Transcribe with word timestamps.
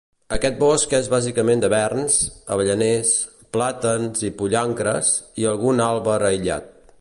Aquest 0.35 0.55
bosc 0.61 0.93
és 0.99 1.09
bàsicament 1.13 1.61
de 1.65 1.69
verns, 1.73 2.15
avellaners, 2.55 3.11
plàtans 3.59 4.25
i 4.31 4.33
pollancres, 4.41 5.13
i 5.45 5.47
algun 5.53 5.85
àlber 5.91 6.19
aïllat. 6.33 6.75